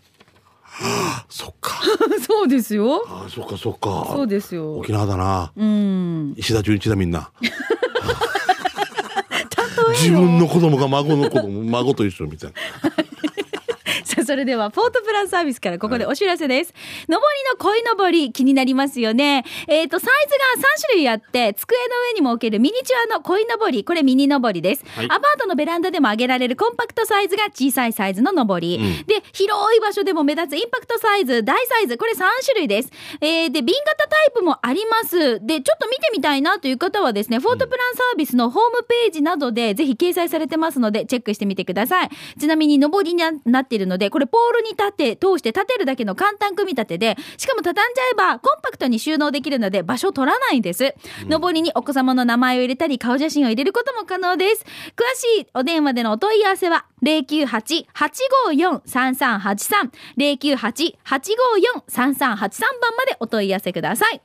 [1.29, 1.81] そっか。
[2.25, 3.03] そうですよ。
[3.07, 4.07] あそっかそっか。
[4.11, 4.77] そうですよ。
[4.77, 6.33] 沖縄だな、うん。
[6.37, 7.31] 石田純一だみんな。
[9.89, 12.55] 例自分の子供が孫の子供孫と一緒みたいな
[14.25, 16.73] それではポートプランサービスからここでお知らせです。
[17.07, 19.45] 上りの鯉のぼり気になりますよね。
[19.67, 24.85] えっ、と、サイズが3種類あって、机の上にも置けるミニチュアの鯉のぼり、これミニのぼりです。
[24.95, 28.77] はいアパートのベランダでも上げられるコンパクトサイズが小さいサイズののぼり。
[28.77, 32.91] うんで、広い場所でも目立つインパクトサイズ、大サイズ、これ3種類です。
[33.21, 35.39] えーで、瓶型タイプもあります。
[35.45, 42.09] で、ちょっと見てみたいなという方はですね、フォートプランサービスのホームページなどでぜひ掲載されてますので、チェックしてみてください。
[42.39, 50.95] ちなみに、上りにななっているので、これポールに立て、通して立てるだけの簡単組み立てで、しかも畳んじゃえばコンパクトに収納できるので場所取らないんです。
[51.29, 54.65] 上りにお子様の名前を入れたり、顔写真を入れることも可能です。
[54.95, 62.47] 詳しいお電話でのお問い合わせは、098-854-3383、098-854-3383番
[62.97, 64.21] までお問い合わせください。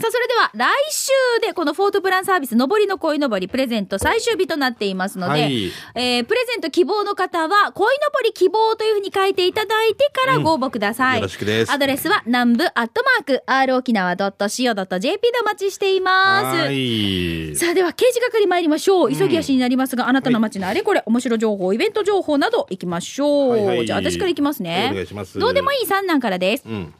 [0.00, 1.10] さあ、それでは来週
[1.42, 5.72] でこのフォートプランサービス上りの恋のぼりプレゼント最終日となっていますので、はい。
[5.94, 11.16] えープレゼント希望の方は恋のぼり希望というふうに書いていただいてからご応募ください。
[11.16, 11.72] よろしくです。
[11.72, 16.58] アドレスは南部アットマーク r 沖縄 .co.jp でお待ちしています。
[16.58, 17.56] はい。
[17.56, 19.12] さあでは刑事係参りましょう。
[19.12, 23.86] 急ぎ足になりますが、あなたの街のあれこれ面白情報イベント情報などいきましょう、はいはい。
[23.86, 24.90] じゃあ私からいきますね。
[24.92, 25.38] お願いします。
[25.38, 26.64] どうでもいい三男からです。
[26.66, 26.94] うん。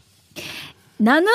[1.01, 1.29] なぬ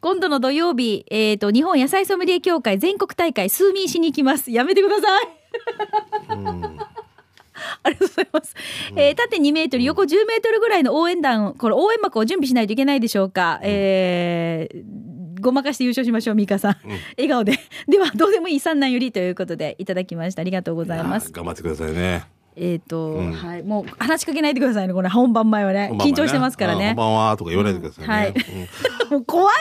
[0.00, 4.50] 今度の土曜日、えっ、と、日本野菜ソムリエ協会全国大会数民しに行きます。
[4.50, 5.28] やめてください。
[7.82, 8.54] ありがとうございます。
[8.96, 13.60] えー縦2メートル、横10メートルぐらいの応援団、これ応援幕を準備しないといけないでしょうか。
[13.62, 15.10] えー
[15.40, 16.76] ごまかして優勝しましょう、ミカさん。
[17.16, 17.58] 笑顔で。
[17.88, 20.42] では、どうでもいい三男よりということで、いただきました。
[20.42, 21.32] ありがとうございます。
[21.32, 23.32] 頑張ってくださいねえっ、と、ん。
[23.32, 23.62] はい。
[23.62, 25.90] もう、話しかけないでくださいね、これ、本番前はね。
[25.90, 25.96] ね。
[25.98, 26.94] 緊張してますからあね。
[26.96, 28.28] ばんはとか言わないでくださいね、はい。
[28.28, 29.10] うん。
[29.10, 29.52] もう怖いわ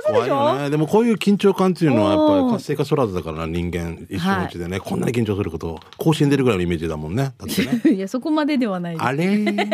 [0.00, 0.70] 嘘で怖いしょよね。
[0.70, 7.32] でもこういう緊張感っていうのはやっぱり活性化そらずだからな人間一生のうちでね、こんなに緊張すること甲子園出るぐらいのイメージだもんね。
[7.38, 7.94] だってね。
[7.94, 8.96] いや、そこまでではない。
[8.98, 9.68] あれー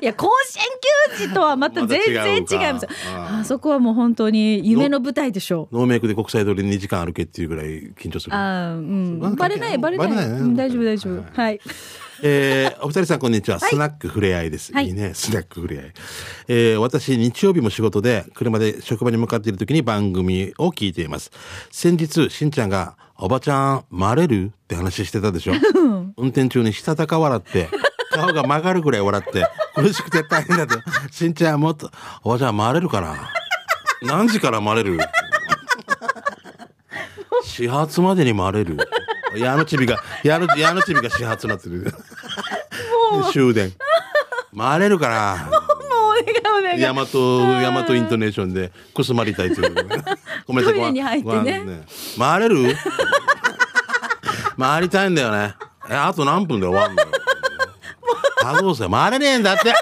[0.00, 0.64] いや、甲子園
[1.18, 2.82] 球児とはまた全然違います。
[2.84, 2.88] よ。
[3.14, 5.76] ああそこはもう本当に夢の舞台でしょう。
[5.76, 8.34] ノーメイクで国際通り2時間歩けっていうぐらい緊張する。
[8.36, 9.18] あーうん。
[9.20, 10.08] まあバレない、バレない。
[10.08, 10.28] バレない。
[10.30, 10.38] ね。
[10.40, 11.40] うん大丈夫、大丈夫。
[11.40, 11.60] はい。
[12.24, 13.70] えーお二人さんこんにちは、はい。
[13.70, 14.86] スナックふれあいです、はい。
[14.86, 15.12] い、いね。
[15.14, 15.92] スナックふれあい、
[16.48, 21.30] えー私日曜日も仕事で車で職場に向かっている時に番組を聞いています。
[21.70, 25.52] 先日しんちゃんが「おばちゃんまれる?」って話してたでしょ。
[26.16, 27.68] 運転中にしたたか笑って
[28.12, 30.78] 顔が曲がるぐらい笑って苦しくて大変だと
[31.10, 31.90] しんちゃんもっと
[32.22, 33.16] 「おばちゃんまれるかな？
[34.02, 34.98] 何時からまれる?」
[37.44, 38.76] 始発までにまれる？
[39.36, 41.92] 矢のちびが矢の矢のちびが始発になってる。
[43.32, 43.72] 終電。
[44.56, 45.48] 回れるかな？
[45.50, 45.60] もう
[46.08, 46.80] お願いお願い。
[46.80, 49.74] 大和大和イントネーションでくすまりたいという。
[50.46, 51.84] ごめんなさいごめん
[52.18, 52.76] 回れる？
[54.58, 55.54] 回りたいんだよね。
[55.90, 57.02] えあと何分で終わんの
[58.42, 59.72] よあどうせ回れねえんだって。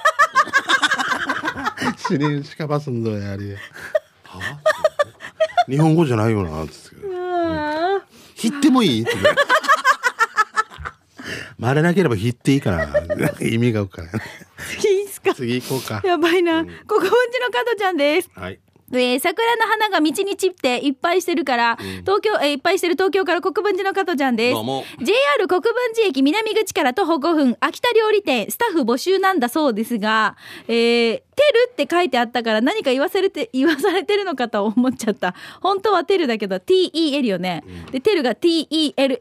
[2.09, 3.53] 死にしかばすんだよやり。
[3.53, 3.59] は
[5.69, 6.97] 日本語じゃないよなつって。
[7.15, 8.01] あ
[8.43, 9.03] 引ってもいい？
[9.03, 9.13] って
[11.61, 12.85] 回れなければ引っていいかな
[13.41, 15.35] 意味がわからないーいいっすか？
[15.35, 16.01] 次行こうか。
[16.05, 16.65] やばいな。
[16.65, 18.31] 国分寺の加トちゃんです。
[18.35, 18.59] はい
[18.93, 24.57] えー桜の花が道に散っていっぱいしてるから、東京、えーいっぱいしてる東京から国分寺の加トちゃんです。
[25.01, 30.75] JR 国分寺駅南口から徒歩5分、秋田料理店、スタッフ募集なんだそうですが、えー、
[31.19, 31.23] テ
[31.53, 35.35] ルって書いてあったから何か言わされて、 言わされてるのかと思っちゃった。
[35.61, 37.63] 本当はテルだけど、TEL よね。
[37.93, 39.19] で、テルが TELL。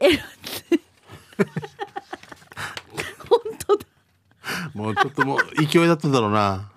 [4.74, 6.70] もうちょっともう勢いだっただろうな。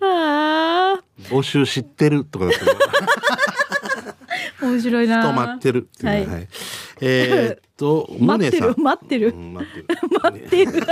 [0.00, 0.98] あ
[1.30, 2.54] 募集知ってるとかだっ
[4.60, 5.30] た面白いな。
[5.30, 6.46] 止まってるっていうね、ははいい。
[7.00, 8.82] えーっと、 待ってるモネさん。
[8.82, 9.32] 待ってるう。
[9.36, 9.86] ん待ってる。
[10.22, 10.72] 待ってる。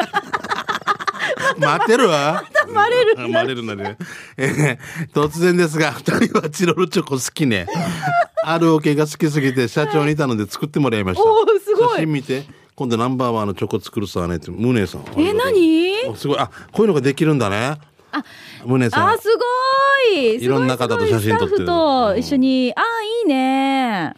[1.59, 2.45] 待ってるわ。
[2.73, 3.97] まれるあ待れるなね。
[4.37, 7.67] えー突然ですが、二人はチロルチョコ好きね。
[8.43, 11.23] あるオケが好きすぎて社長にいたので作ってもらいました。
[11.29, 15.05] おーすごい写真見て、今度ナンバーワンのチョコ作るさねって、ムネさん。
[15.19, 15.90] え、何？
[16.11, 16.39] おすごい。
[16.39, 17.79] あ、こういうのができるんだね。
[18.13, 18.25] あ、
[18.65, 19.09] ムネさん。
[19.09, 20.43] あ、すごい。
[20.43, 22.73] いろんな方と写真撮ってるスタッフと一緒に。
[22.77, 22.81] あ、
[23.25, 24.15] いいね。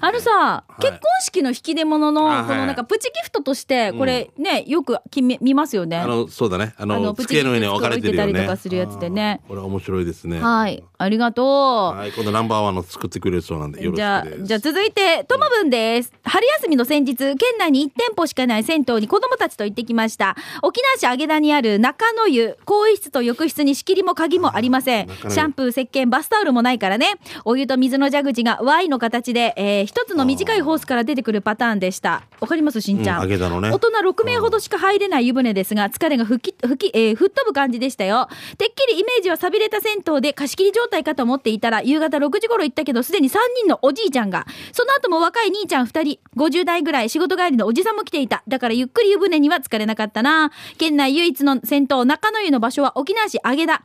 [0.00, 5.96] あのさ、い結婚式の引き出物の、このなんかプチギフトとして、これね、よくきみ見ますよね。
[5.98, 6.74] あの、そうだね。
[6.76, 8.32] あの、あのプチ机の上に置かれてたね。
[8.32, 10.40] りとかするやつでねこれ面白いですね。
[10.40, 10.82] はい。
[10.98, 11.98] ありがとう。
[11.98, 16.12] はい、今度ナンバーワンの作ってくれるそうなんで、よろしくじゃあじゃあ続いて、ともぶんです。
[16.24, 20.36] 春休みの先日、県内に1店舗しかない銭湯に子供たちと行ってきました。
[20.62, 25.08] 沖縄市揚田にある中野湯、更衣室と浴室に仕切りも鍵もありません。
[25.08, 27.14] シャンプー、石鹸、バスタオルもないからね。
[27.44, 32.22] お湯と水の蛇口が Y の形で、えー一つの短いホースから出てくるパターンでした。
[32.40, 33.22] わかりますしんちゃん。
[33.22, 38.28] うんね大人6名ほどしか入れない湯船ですが、疲れが吹き、吹き、えー吹っ飛ぶ感じでしたよ。
[38.56, 44.46] てっきりイメージは錆びれた銭湯で貸し切り状態かと思っていたら、夕方6時頃行ったけど、すでに3人のおじいちゃんが。
[44.72, 48.42] その後も若い兄ちゃん2人、50代ぐらい仕事帰りのおじさんも来ていた。
[48.46, 50.52] だからゆっくり湯船には疲れなかったな。
[50.78, 53.82] 県内唯一の銭湯中野湯の場所は沖縄市揚田。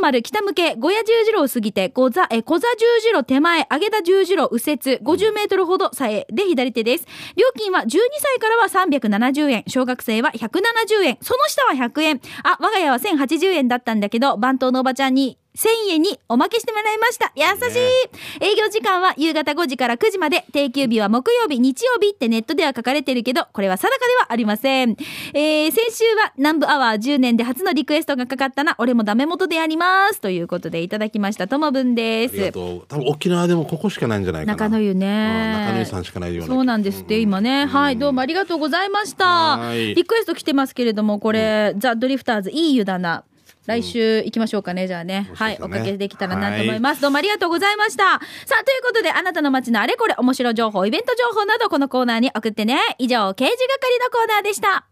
[0.00, 7.06] 330北向け小屋十字路を過ぎて、小座、え、小座十字路手前、揚田十字路右折、50メートルほどさえで左手です。
[7.36, 12.20] 料金は12歳からは370円、小学生は170円、その下は100円。
[12.42, 17.30] あ、我が家は1080円だったんだけど、番頭のおばちゃんに1000円におまけしてもらいました。
[17.36, 24.96] 優しい、営業時間は夕方5時から9時まで、定休日は木曜日、日曜日ってネットでは書かれてるけど、これは定かではありません。
[25.34, 30.22] えー、先週は南部アワー10年で初のリクエストがかかったな、俺もダメ元でやります。
[30.22, 31.46] ということでいただきました。
[31.46, 32.52] ともぶんでありがす。
[32.52, 32.86] とう。
[32.88, 34.54] 多分沖縄でもここしかないんじゃないかな。
[34.54, 35.06] 中野湯ね。
[35.06, 37.66] うん中野湯さんしかないようなそうなんですって、今ね。
[37.66, 39.26] はい、どうもありがとうございました。
[39.26, 43.24] はいリクエスト来てますけれども、これ、ザ・ドリフターズ、いい湯だな。
[43.66, 45.30] 来週行きましょうかね、じゃあね。
[45.34, 47.00] はい、おかけできたらなと思います。
[47.00, 48.04] どうもありがとうございました。
[48.04, 48.18] さ
[48.60, 52.80] あ、ということで、あなたの街のあれこれ、面白情報、イベント情報など、このコーナーに送ってね。
[52.98, 54.91] 以上、刑事係のコーナーでした。